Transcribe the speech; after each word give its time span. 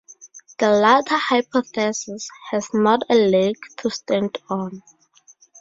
The 0.57 0.67
latter 0.71 1.15
hypothesis 1.15 2.27
has 2.49 2.73
not 2.73 3.03
a 3.07 3.13
leg 3.13 3.55
to 3.77 3.91
stand 3.91 4.39
on. 4.49 4.81